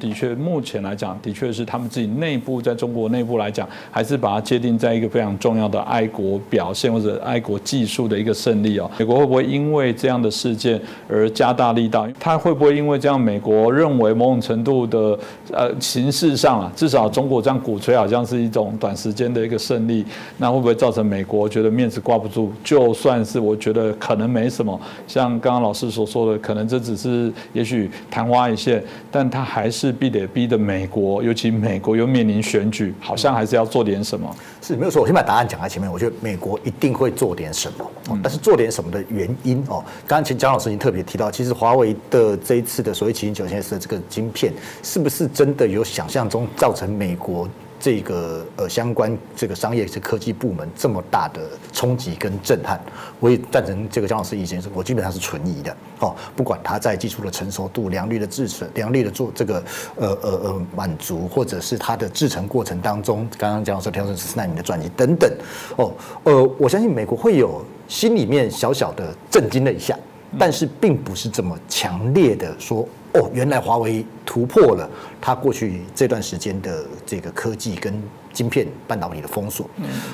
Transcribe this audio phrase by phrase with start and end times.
[0.00, 8.90] 的确目前来讲，的确是他们自己内部在中国内部来讲，还是把它界定在一个非常重要的爱国表现或者爱国技术的一个胜利哦。
[8.98, 12.08] 美国会不会因为这样的事件而加大力道？
[12.18, 15.18] 他会不会因为这样，美国认为某种程度的
[15.52, 20.04] 呃形式上啊，至少中国这样鼓吹好像是一种短时间的一个胜利，
[20.38, 22.50] 那会不会造成美国觉得面子挂不住？
[22.64, 34.34] 就算是我觉得可能没什么，像刚刚老师所说的，可能这只是也许昙花一现，但他还是必得逼的美国，尤其美国又面临选举，好像还是要做点什么。
[34.62, 35.90] 是没有错，我先把答案讲在前面。
[35.90, 47.48] 我觉得美国一定会做点什么，但是做点什么的原因哦，刚刚其实姜老师已经特别提到，其实华为的这一次的所谓麒麟九千 S 的这个晶片，是不是真的有想象中造成美国？
[47.80, 51.40] 这个呃相关这个商业是科技部门这么大的
[51.72, 52.78] 冲击跟震撼，
[53.18, 56.14] 我也赞成这个姜老师意见，是我基本上是存疑的哦。
[56.36, 59.64] 不管它在技术的成熟度、良率的制成、良率的做这个
[59.96, 65.32] 呃呃呃满足，或者是它的制成过程当中，刚刚姜老师调整十四纳米的转移等等
[65.76, 65.90] 哦，
[66.24, 69.98] 呃，我相信美国会有心里面小小的震惊了一下，
[70.38, 72.86] 但是并不是这么强烈的说。
[73.14, 74.88] 哦，原来华为突破了
[75.20, 78.02] 它过去这段时间的这个科技跟
[78.32, 79.66] 晶片半导体的封锁。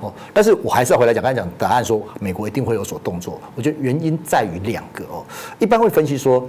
[0.00, 3.40] 哦，但是我还是要回来讲，刚才讲答案说美国一定会有所动作。
[3.54, 5.24] 我觉得原因在于两个哦，
[5.58, 6.48] 一般会分析说。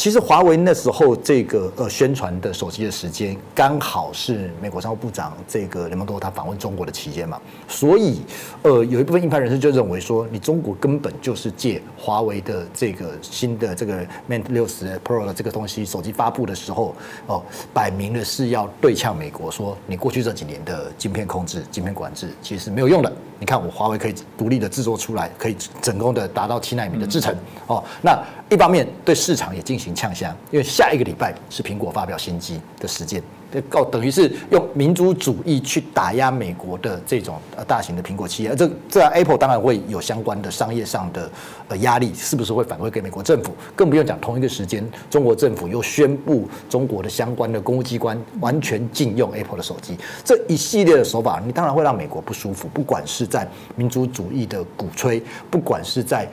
[0.00, 8.22] 其实华为那时候这个呃宣传的手机的时间，刚好是美国商务部长这个雷蒙多他访问中国的期间嘛，所以
[8.62, 16.94] 呃有一部分硬派人士就认为说，你中国根本就是借华为的这个新的这个 Mate 六十 Pro 的这个东西手机发布的时候，
[17.26, 17.42] 哦，
[17.74, 23.12] 摆明了是要对呛美国，说你过去这几年的晶片控制、晶片管制其实是没有用的。
[23.38, 27.34] 你看我华为可以独立的制作出来，可以成功的达到七纳米的制程，
[27.66, 28.18] 哦，那
[28.50, 29.89] 一方面对市场也进行。
[29.94, 33.22] 呛香，因为下一个礼拜是苹果发表新机的时间，
[33.68, 41.30] 告等于是用民族主义去打压美国的这种呃大型的苹果企业，这这 Apple 当然会有相关的商业上的
[41.68, 43.54] 呃压力，是不是会反馈给美国政府？
[43.74, 52.68] 更不用讲同一个时间，中国政府又宣布中国的相关的公务机关完全禁用 Apple 的手机，这一系列的手法，你当然会让美国不舒服。
[52.72, 56.28] 不管是在民族主义的鼓吹，不管是在。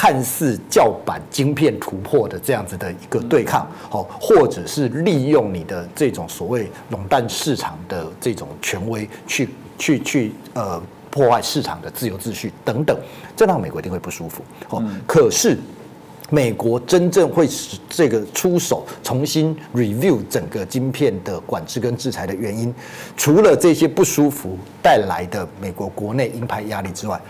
[0.00, 12.98] 看似叫板晶片突破的这样子的一个对抗，哦，或者是利用你的这种所谓垄断市场的这种权威，去去去呃破坏市场的自由秩序等等，
[13.36, 14.42] 这让美国一定会不舒服。
[14.70, 15.58] 哦，可是
[16.30, 22.74] 美国真正会使这个出手重新 review 整个晶片的管制跟制裁的原因，
[23.18, 27.20] 除了这些不舒服带来的美国国内鹰派压力之外。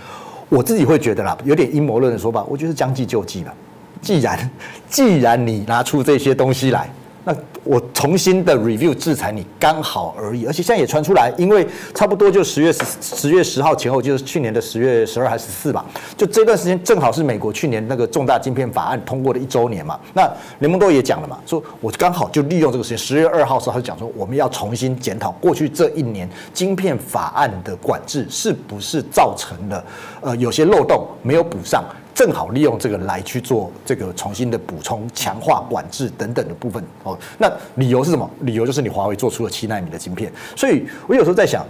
[0.50, 3.54] 我自己会觉得啦，有点阴谋论的说法，我觉得是将计就计了。
[4.02, 4.50] 既然
[4.86, 6.90] 既然你拿出这些东西来。
[7.24, 15.84] 那我重新的 review 制裁你刚好而已，而且现在也传出来，因为差不多就十月十十月十号前后，就是去年的十月十二还是十四吧，
[16.16, 20.00] 就这段时间正好是美国去年那个重大晶片法案通过的一周年嘛。
[20.14, 20.26] 那
[20.60, 29.84] 联盟多也讲了嘛，说我刚好就利用这个时间，十月二号时候他就讲说，我们要重新检讨过去这一年晶片法案的管制是不是造成了
[30.22, 31.84] 呃有些漏洞没有补上。
[32.20, 37.18] 正好利用这个来去做这个重新的补充、强化管制等等的部分哦。
[37.38, 38.30] 那理由是什么？
[38.40, 40.30] 理由就是你华为做出了七纳米的晶片。
[40.54, 41.64] 所以我有时候在想，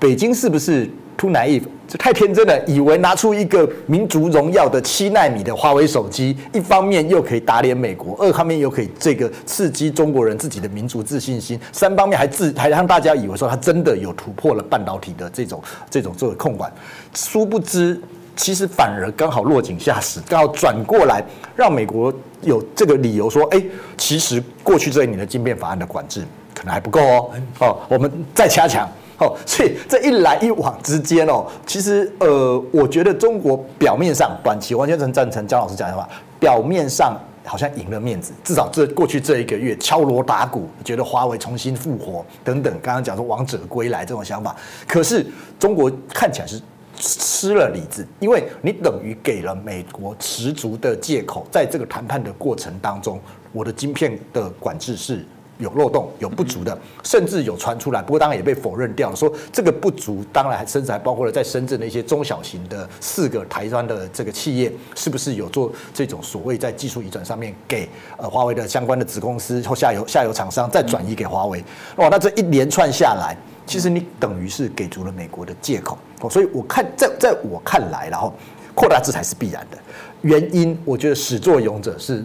[0.00, 1.62] 北京是不是 too naive，
[2.00, 16.72] 太天真了，以为拿出一个民族荣耀的七纳米的华为手机，一方面又可以打脸美国，二方面又可以这个刺激中国人自己的民族自信心，三方面还自还让大家以为说他真的有突破了半导体的这种这种作为控管，
[17.14, 18.02] 殊不知。
[18.42, 21.22] 其实反而刚好落井下石，刚好转过来
[21.54, 23.62] 让美国有这个理由说：哎，
[23.96, 27.30] 其实过去这一年的晶片法案的管制可能还不够哦，
[27.60, 28.88] 哦，我们再加强
[29.18, 29.36] 哦。
[29.46, 36.08] 所以这一来一往之间哦，其实呃，我觉得中国表面上短期完全能赞成姜老师讲的话，
[36.40, 44.56] 表面上好像赢了面子，至少这过去这一个月敲锣打鼓，觉得华为重新复活等等，刚刚讲说王者归来这种想法，
[44.88, 45.24] 可是
[45.60, 46.60] 中国看起来是。
[46.98, 53.20] 失了李子，因为你等于给了美国十足的借口，在这个谈判的过程当中，
[53.52, 55.24] 我的晶片的管制是
[55.58, 59.16] 有漏洞、有不足的，甚至有传出来，不过当然也被否认掉了。
[59.16, 71.62] 说这个不足，当然甚至还包括了在深圳的一些中小型的四个台湾的这个企业，是不是有做这种所谓在技术移转上面给呃华为的相关的子公司或下游下游厂商再转移给华为？
[71.96, 73.36] 哇，那这一连串下来。
[73.66, 75.96] 其实你等于是给足了美国的借口，
[76.28, 78.32] 所以我看在在我看来，然后
[78.74, 79.78] 扩大制裁是必然的。
[80.22, 82.24] 原因我觉得始作俑者是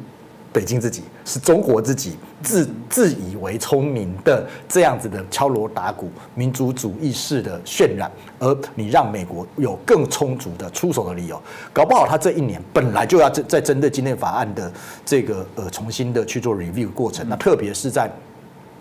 [0.51, 11.42] 北京自己，是中国自己自自以为聪明的这样子的敲锣打鼓、民族主义式的渲染，而你让美国有更充足的出手的理由，
[11.72, 14.72] 搞不好他这一年本来就要在在针对今天法案的
[15.06, 18.12] 这个呃重新的去做 review 过程，那特别是在。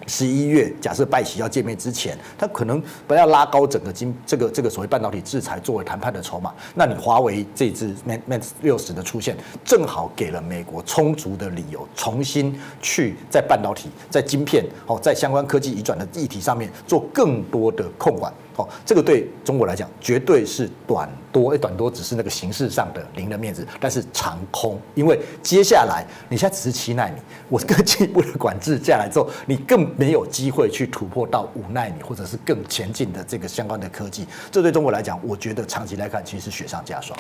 [0.07, 6.53] 十一月，假设拜习要见面之前，他可能不要拉高整个金这个这个所谓半导体制裁作为谈判的筹码。
[6.75, 18.33] 那你华为这支 Mate Mate 六十的出现，正好给了美国充足的理由，重新去在半导体、在晶片、哦，在相关科技移转的议题上面做更多的控管。
[18.57, 21.07] 哦，这个对中国来讲，绝对是短
[21.37, 37.19] 多，哎，短多只是那个形式上的零的面子，但是长空，因为接下来你现在只是七纳米，我更进一步的管制下来之后，你更没有机会去突破到五纳米或者是更前进的这个相关的科技，这对中国来讲，我觉得长期来看其实是雪上加霜。